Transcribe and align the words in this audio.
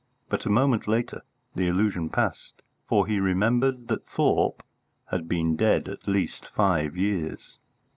But 0.29 0.47
a 0.47 0.49
moment 0.49 0.87
later 0.87 1.21
the 1.53 1.67
illusion 1.67 2.09
passed, 2.09 2.63
for 2.87 3.05
he 3.05 3.19
remembered 3.19 3.87
that 3.89 4.07
Thorpe 4.07 4.63
had 5.11 5.27
been 5.29 5.55
dead 5.55 5.87
at 5.87 6.07
least 6.07 6.47
five 6.47 6.97
years. 6.97 7.59